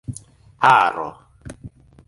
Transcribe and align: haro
haro 0.65 1.07